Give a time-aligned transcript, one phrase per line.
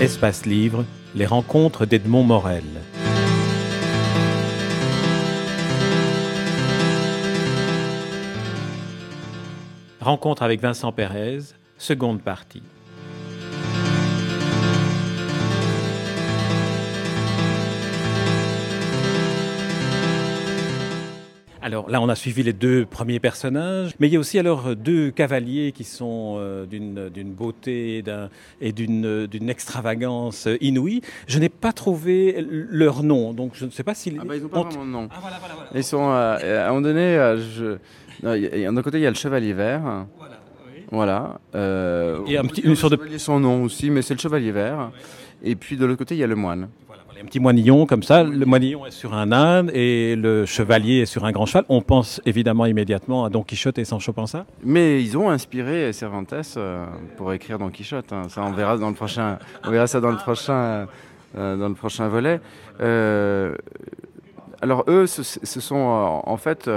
[0.00, 2.64] Espace Livre, les rencontres d'Edmond Morel.
[10.00, 11.40] Rencontre avec Vincent Pérez,
[11.76, 12.62] seconde partie.
[21.70, 24.74] Alors là, on a suivi les deux premiers personnages, mais il y a aussi alors
[24.74, 28.02] deux cavaliers qui sont euh, d'une beauté
[28.60, 31.00] et d'une extravagance inouïe.
[31.28, 34.18] Je n'ai pas trouvé leur nom, donc je ne sais pas s'ils...
[34.20, 35.08] Ah bah, ils n'ont pas vraiment de nom.
[35.12, 35.70] Ah, voilà, voilà, voilà.
[35.72, 37.76] Ils sont, euh, à un moment donné, euh, je...
[38.20, 40.06] d'un côté, il y a le chevalier vert.
[40.18, 40.40] Voilà.
[40.66, 40.82] Oui.
[40.90, 41.38] Voilà.
[41.54, 43.16] Euh, et un petit, une sorte de...
[43.18, 44.90] son nom aussi, mais c'est le chevalier vert.
[45.44, 46.68] Et puis de l'autre côté, il y a le moine
[47.20, 48.24] un petit moinillon comme ça.
[48.24, 51.64] Le moinillon est sur un âne et le chevalier est sur un grand cheval.
[51.68, 54.46] On pense évidemment immédiatement à Don Quichotte et Sancho Panza.
[54.64, 58.12] Mais ils ont inspiré Cervantes euh, pour écrire Don Quichotte.
[58.12, 58.22] Hein.
[58.28, 59.38] Ça, on verra dans le prochain.
[59.64, 60.86] On verra ça dans le prochain,
[61.36, 62.40] euh, dans le prochain volet.
[62.80, 63.54] Euh,
[64.62, 65.22] alors eux, ce,
[65.60, 66.70] sont en fait,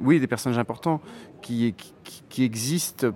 [0.00, 1.00] oui, des personnages importants
[1.42, 1.74] qui,
[2.38, 3.08] existent.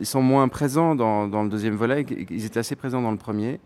[0.00, 2.04] Ils sont moins présents dans, le deuxième volet.
[2.30, 3.60] Ils étaient assez présents dans le premier.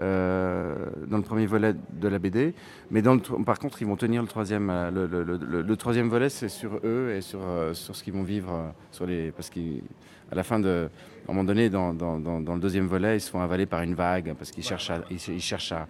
[0.00, 0.76] Euh,
[1.08, 2.54] dans le premier volet de la BD.
[2.92, 4.70] Mais dans par contre, ils vont tenir le troisième.
[4.70, 8.72] Euh, le, troisième volet, c'est sur eux et sur, euh, sur ce qu'ils vont vivre.
[8.92, 9.60] Sur les, parce qu'à
[10.32, 10.88] la fin de,
[11.26, 13.82] à un moment donné, dans, dans, dans, le deuxième volet, ils se font avaler par
[13.82, 15.86] une vague parce qu'ils cherchent à, ils, cherchent à,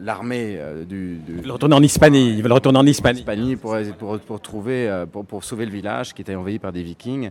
[0.00, 2.34] l'armée euh, du, Ils veulent retourner en Hispanie.
[2.36, 3.20] Ils veulent retourner en Hispanie.
[3.20, 6.82] Hispanie pour, pour, pour, trouver, pour, pour, sauver le village qui était envahi par des
[6.82, 7.30] Vikings.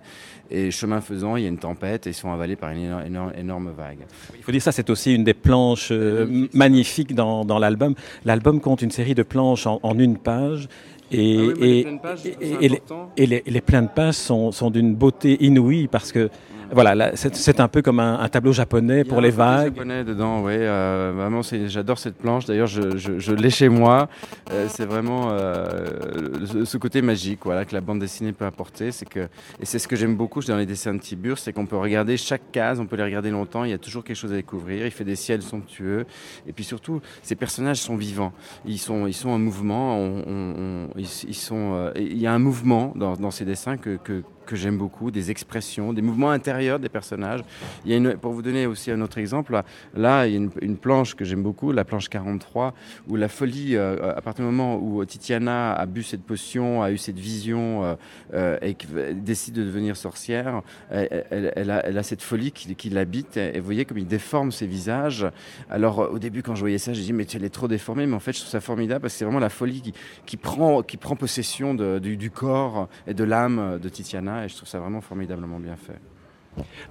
[0.49, 3.33] Et chemin faisant, il y a une tempête et ils sont avalés par une énorme,
[3.37, 3.99] énorme, vague.
[4.37, 7.95] Il faut dire ça, c'est aussi une des planches euh, magnifiques dans, dans l'album.
[8.25, 10.67] L'album compte une série de planches en, en une page
[11.11, 12.81] et, ah et, les,
[13.17, 16.29] et, les, les, pleins de pages sont, sont d'une beauté inouïe parce que
[16.71, 19.75] voilà, c'est un peu comme un, tableau japonais pour les vagues.
[19.75, 20.53] japonais dedans, oui.
[20.55, 22.45] Euh, vraiment, j'adore cette planche.
[22.45, 24.09] D'ailleurs, je, je, l'ai chez moi.
[24.51, 28.91] Euh, c'est vraiment euh, ce côté magique, voilà, que la bande dessinée peut apporter.
[28.91, 29.21] C'est que,
[29.59, 32.17] et c'est ce que j'aime beaucoup dans les dessins de Tibur, c'est qu'on peut regarder
[32.17, 33.63] chaque case, on peut les regarder longtemps.
[33.63, 34.85] Il y a toujours quelque chose à découvrir.
[34.85, 36.05] Il fait des ciels somptueux,
[36.47, 38.33] et puis surtout, ces personnages sont vivants.
[38.65, 39.97] Ils sont, ils sont en mouvement.
[39.97, 44.55] On, ils, sont, il y a un mouvement dans, dans ces dessins que, que que
[44.55, 47.41] j'aime beaucoup, des expressions, des mouvements intérieurs des personnages.
[47.85, 49.61] Il y a pour vous donner aussi un autre exemple,
[49.95, 52.73] là, il y a une, planche que j'aime beaucoup, la planche 43,
[53.07, 56.91] où la folie, euh, à partir du moment où Titiana a bu cette potion, a
[56.91, 57.95] eu cette vision euh,
[58.33, 58.75] euh, et
[59.13, 63.37] décide de devenir sorcière, elle, a, cette folie qui, l'habite.
[63.37, 65.27] Et vous voyez comme il déforme ses visages.
[65.69, 68.15] Alors au début, quand je voyais ça, j'ai dit mais elle est trop déformée, mais
[68.15, 69.93] en fait je trouve ça formidable parce que c'est vraiment la folie
[70.25, 74.67] qui, prend, qui prend possession du corps et de l'âme de Titiana et je trouve
[74.67, 75.99] ça vraiment formidablement bien fait.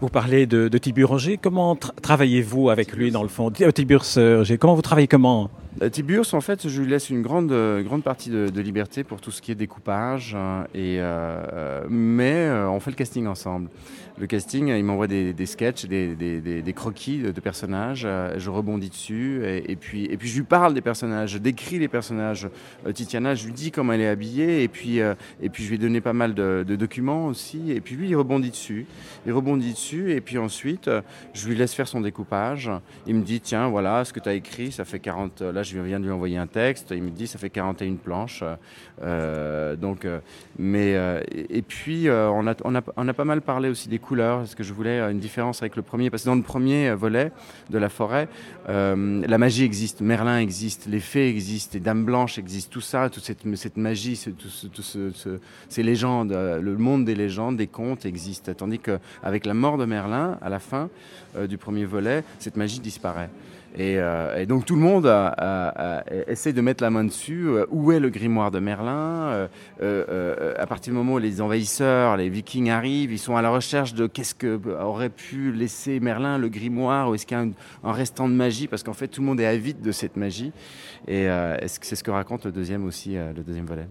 [0.01, 3.51] Vous parlez de, de Tiburce Comment travaillez-vous avec lui dans le fond?
[3.51, 5.09] Tiburce Roger, comment vous travaillez?
[5.09, 5.51] Comment
[5.91, 9.31] Tiburce, en fait, je lui laisse une grande, euh, grande partie de, liberté pour tout
[9.31, 10.37] ce qui est découpage,
[10.75, 11.01] et,
[11.89, 13.69] mais on fait le casting ensemble
[14.19, 18.89] le casting, il m'envoie des, des sketchs, des, des, croquis de, personnages, euh, je rebondis
[18.89, 22.49] dessus, et, puis, et puis je lui parle des personnages, je décris les personnages.
[22.87, 25.69] Euh, Titiana, je lui dis comment elle est habillée, et puis, euh, et puis je
[25.69, 28.87] lui ai donné pas mal de, documents aussi, et puis lui, il rebondit dessus.
[29.27, 30.91] Il rebondit dessus, et puis ensuite,
[31.33, 32.71] je lui laisse faire son découpage.
[33.07, 35.43] Il me dit, tiens, voilà, ce que tu as écrit, ça fait 40...
[35.43, 38.44] Là, je viens de lui envoyer un texte, il me dit, ça fait 41 planches.
[39.81, 40.06] donc,
[40.59, 40.94] mais,
[41.31, 44.54] et, puis, on, a, on, a, on a pas mal parlé aussi des couleurs, parce
[44.54, 47.32] que je voulais une différence avec le premier, parce que dans le premier volet
[47.71, 48.28] de la forêt,
[48.69, 53.09] euh, la magie existe, Merlin existe, les fées existent, les dames blanches existent, tout ça,
[53.10, 54.31] toute cette, magie, ce,
[55.69, 59.84] ces légendes, euh, le monde des légendes, des contes existe, tandis qu'avec la mort de
[59.84, 60.88] Merlin, à la fin
[61.37, 63.31] euh, du premier volet, cette magie disparaît.
[63.79, 65.07] Euh, et, donc tout le monde
[66.27, 67.49] essaie de mettre la main dessus.
[67.49, 69.49] Euh, où est le grimoire de Merlin
[69.83, 73.51] euh, À partir du moment où les envahisseurs, les vikings arrivent, ils sont à la
[73.51, 77.45] recherche de qu'est-ce que aurait pu laisser Merlin, le grimoire, ou est-ce qu'il y a
[77.84, 80.53] un, restant de magie Parce qu'en fait tout le monde est avide de cette magie.
[81.09, 81.27] Et
[81.67, 83.87] c'est ce que raconte le deuxième aussi, le deuxième volet?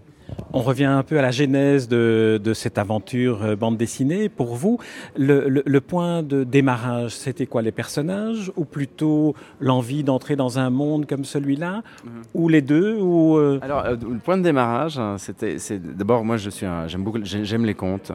[0.54, 4.30] On revient un peu à la genèse de, cette aventure euh, bande dessinée.
[4.30, 4.80] Pour vous,
[5.18, 11.06] le, point de démarrage, c'était quoi Les personnages ou plutôt l'envie d'entrer dans un monde
[11.06, 12.12] comme celui-là mhm.
[12.34, 13.60] Ou les deux ou euh?
[13.62, 17.20] Alors, euh, le point de démarrage, hein, c'était, c'est d'abord moi, je suis, j'aime beaucoup,
[17.24, 18.12] j'aime les contes.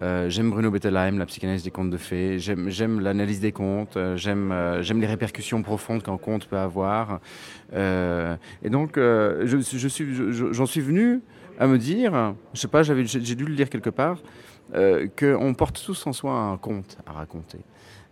[0.00, 2.38] J'aime Bruno Bettelheim, la psychanalyse des contes de fées.
[2.38, 3.98] J'aime, l'analyse des contes.
[4.16, 7.20] j'aime, j'aime les répercussions profondes qu'un conte peut avoir.
[7.72, 11.20] et donc, j'en suis venu
[11.58, 14.18] à me dire, je sais pas, j'ai dû le lire quelque part,
[14.74, 17.58] euh, qu'on porte tous en soi un conte à raconter.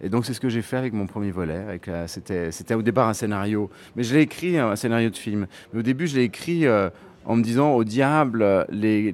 [0.01, 1.81] Et donc c'est ce que j'ai fait avec mon premier volet.
[2.07, 5.47] C'était, au départ un scénario, mais je l'ai écrit un scénario de film.
[5.73, 6.91] Mais au début, je l'ai écrit euh,
[7.25, 9.13] en me disant au diable les,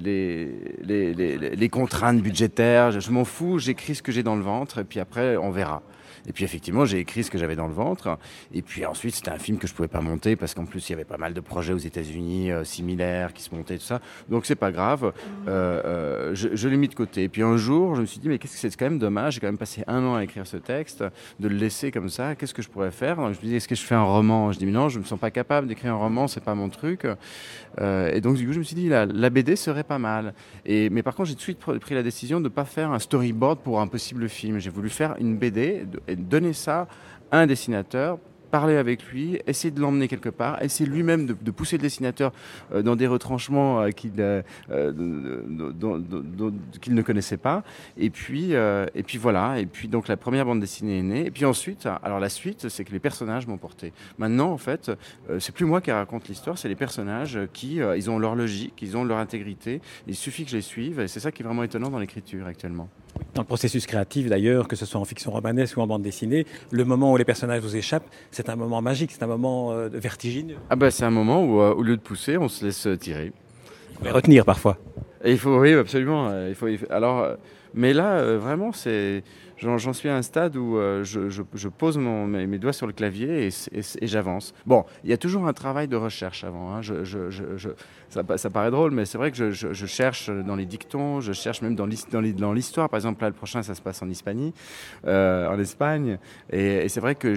[1.71, 2.93] contraintes budgétaires.
[3.01, 5.83] Je m'en fous, j'écris ce que j'ai dans le ventre et puis après on verra.
[6.27, 8.19] Et puis effectivement, j'ai écrit ce que j'avais dans le ventre.
[8.53, 10.93] Et puis ensuite, c'était un film que je pouvais pas monter parce qu'en plus, il
[10.93, 14.01] y avait pas mal de projets aux États-Unis euh, similaires qui se montaient, tout ça.
[14.29, 15.13] Donc c'est pas grave.
[15.49, 17.25] Euh, euh, je, je l'ai mis de côté.
[17.25, 18.77] Et puis un jour, je me suis dit, mais qu'est-ce que c'est?
[18.77, 19.35] Quand même dommage.
[19.35, 21.05] J'ai quand même passé un an à écrire ce texte,
[21.41, 22.35] de le laisser comme ça.
[22.35, 23.17] Qu'est-ce que je pourrais faire?
[23.17, 24.53] Donc, Je me disais, est-ce que je fais un roman?
[24.53, 26.27] Je dis, mais non, je me sens pas capable d'écrire un roman.
[26.27, 27.07] C'est pas mon truc.
[27.81, 30.35] Euh, et donc du coup, je me suis dit, la, la BD serait pas mal.
[30.65, 32.99] Et mais par contre, j'ai tout de suite pris la décision de pas faire un
[32.99, 34.59] storyboard pour un possible film.
[34.59, 35.85] J'ai voulu faire une BD
[36.17, 36.89] donner ça
[37.31, 38.19] à un dessinateur
[38.55, 42.33] parler avec lui, essayer de l'emmener quelque part, essayer lui-même de, pousser le dessinateur
[42.73, 44.43] euh, dans des retranchements euh, qu'il euh,
[46.81, 47.65] qu ne connaissait pas.
[47.97, 49.59] Et puis, et puis voilà.
[49.59, 51.27] Et puis donc la première bande dessinée est née.
[51.27, 53.93] Et puis ensuite, alors la suite, c'est que les personnages m'ont porté.
[54.19, 54.93] Maintenant, en fait,
[55.41, 58.97] c'est plus moi qui raconte l'histoire, c'est les personnages qui, ils ont leur logique, ils
[58.97, 59.81] ont leur intégrité.
[60.07, 61.01] Il suffit que je les suive.
[61.01, 62.89] Et c'est ça qui est vraiment étonnant dans l'écriture actuellement.
[63.35, 66.47] Dans le processus créatif, d'ailleurs, que ce soit en fiction romanesque ou en bande dessinée,
[66.71, 69.89] le moment où les personnages vous échappent, c'est un moment magique, c'est un moment euh,
[69.93, 70.57] vertigineux.
[70.71, 73.33] Ah bah c'est un moment où, euh, au lieu de pousser, on se laisse tirer.
[74.03, 74.79] Mais retenir parfois.
[75.25, 76.31] Et il faut, oui, absolument.
[76.49, 77.37] Il faut, il faut alors,
[77.75, 79.25] mais là, euh, vraiment, c'est
[79.65, 84.07] j'en suis à un stade où euh, je, pose mes, doigts sur le clavier et,
[84.07, 84.55] j'avance.
[84.67, 86.75] Bon, il y a toujours un travail de recherche avant.
[86.75, 86.81] Hein.
[88.09, 91.75] Ça, paraît drôle, mais c'est vrai que je, cherche dans les dictons, je cherche même
[91.75, 92.89] dans l'histoire.
[92.89, 94.53] Par exemple, là, le prochain, ça se passe en Hispanie,
[95.07, 96.19] euh, en Espagne.
[96.51, 97.35] Et, c'est vrai que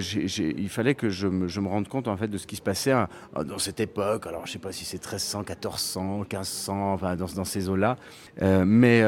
[0.68, 3.08] fallait que je me, rende compte en fait de ce qui se passait hein,
[3.44, 4.26] dans cette époque.
[4.26, 7.96] Alors, je sais pas si c'est 1300, 1400, 1500, enfin, dans, ces eaux-là.
[8.42, 9.04] Euh, mais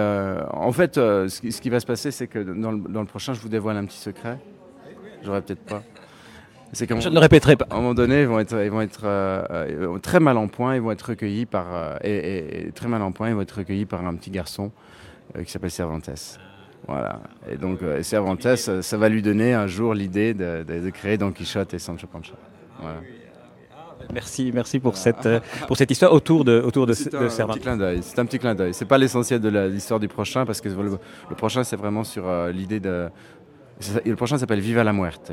[0.52, 3.76] en fait, ce qui, va se passer, c'est que dans le prochain, je vous dévoile
[3.76, 4.38] un petit secret.
[5.22, 5.82] J'aurais peut-être pas.
[6.72, 7.66] C'est je ne le répéterai pas.
[7.68, 10.76] À un moment donné, ils vont être, ils vont être euh, très mal en point.
[10.76, 13.28] Ils vont être recueillis par euh, et, et, très mal en point.
[13.28, 14.70] Ils vont être recueillis par un petit garçon
[15.36, 16.08] euh, qui s'appelle Cervantes.
[16.86, 17.20] Voilà.
[17.50, 21.32] Et donc Cervantes, ça, va lui donner un jour l'idée de, de, de, créer Don
[21.32, 22.06] Quichotte et Sancho.
[22.80, 23.00] Voilà.
[24.12, 25.28] Merci, merci pour cette,
[25.66, 27.58] pour cette histoire autour de, autour de, c'est un, de Cervantes.
[28.02, 28.74] C'est un petit clin d'œil.
[28.74, 30.98] C'est pas l'essentiel de l'histoire du prochain parce que le,
[31.28, 33.08] le prochain c'est vraiment sur euh, l'idée de.
[34.04, 35.32] Le prochain s'appelle Viva la muerte.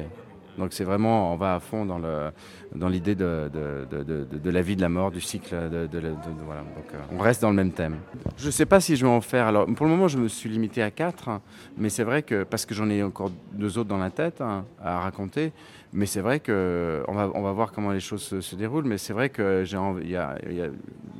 [0.58, 2.32] Donc c'est vraiment, on va à fond dans le
[2.76, 5.56] dans l'idée de, de, de, la vie, de la mort, du cycle.
[5.56, 6.62] Voilà.
[6.62, 7.98] Donc euh, on reste dans le même thème.
[8.38, 9.48] Je ne sais pas si je vais en faire.
[9.48, 11.42] Alors pour le moment, je me suis limité à quatre, hein,
[11.78, 14.66] mais c'est vrai que parce que j'en ai encore deux autres dans la tête hein,
[14.84, 15.54] à raconter.
[15.94, 18.86] Mais c'est vrai que on va on va voir comment les choses se, déroulent.
[18.86, 20.62] Mais c'est vrai que j'ai il y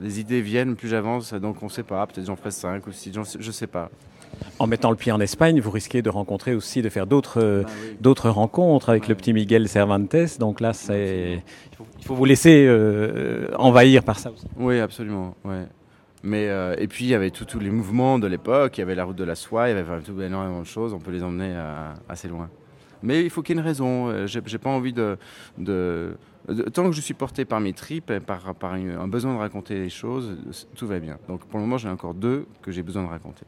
[0.02, 2.06] les idées viennent plus j'avance, donc on ne sait pas.
[2.06, 3.12] Peut-être j'en ferai cinq ou six.
[3.14, 3.90] Je ne sais pas.
[4.60, 7.70] En mettant le pied en Espagne, vous risquez de rencontrer aussi, de faire d'autres ah,
[7.84, 7.98] oui.
[8.02, 10.40] d'autres rencontres avec ah, le petit Miguel Cervantes.
[10.40, 11.44] Donc là, c'est
[11.80, 14.46] il, il faut vous laisser euh, envahir par ça aussi.
[14.58, 15.36] Oui, absolument.
[15.44, 15.66] Ouais.
[16.24, 18.78] Mais euh, et puis il y avait tous les mouvements de l'époque.
[18.78, 19.70] Il y avait la route de la soie.
[19.70, 20.94] Il y avait tout énormément de choses.
[20.94, 22.50] On peut les emmener à, assez loin.
[23.04, 24.10] Mais il faut qu'il y ait une raison.
[24.10, 25.18] Euh, J'ai pas envie de,
[25.60, 29.08] de, de, Tant que je suis porté par mes tripes, et par, par une, un
[29.08, 30.36] besoin de raconter les choses,
[30.76, 31.18] tout va bien.
[31.28, 33.46] Donc pour le moment, j'ai encore deux que j'ai besoin de raconter.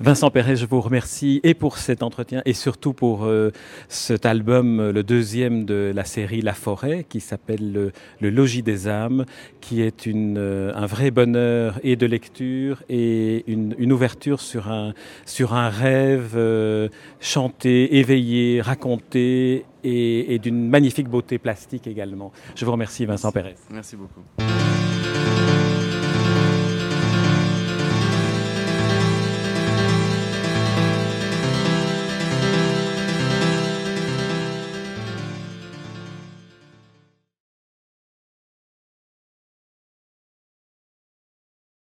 [0.00, 3.52] Vincent Perret, je vous remercie et pour cet entretien et surtout pour euh,
[3.88, 8.62] cet album, euh, le deuxième de la série La Forêt, qui s'appelle le, le, Logis
[8.62, 9.24] des âmes,
[9.60, 14.70] qui est une, euh, un vrai bonheur et de lecture et une, une ouverture sur
[14.70, 16.88] un, sur un rêve euh,
[17.20, 22.32] chanté, éveillé, raconté et, et d'une magnifique beauté plastique également.
[22.54, 23.54] Je vous remercie Vincent Perret.
[23.70, 24.20] Merci beaucoup.